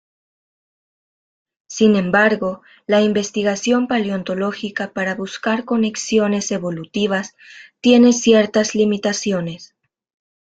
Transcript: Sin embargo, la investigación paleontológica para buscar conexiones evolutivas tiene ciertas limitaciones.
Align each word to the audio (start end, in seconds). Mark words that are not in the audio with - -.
Sin 1.67 1.95
embargo, 1.95 2.63
la 2.87 3.01
investigación 3.01 3.85
paleontológica 3.87 4.93
para 4.93 5.13
buscar 5.13 5.63
conexiones 5.63 6.49
evolutivas 6.49 7.35
tiene 7.81 8.11
ciertas 8.11 8.73
limitaciones. 8.73 9.75